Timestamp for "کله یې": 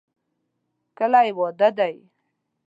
0.97-1.31